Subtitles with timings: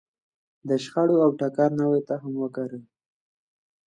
[0.67, 2.79] د شخړو او ټکر نوی تخم وکره.